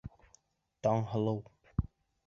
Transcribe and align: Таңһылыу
Таңһылыу 0.87 1.47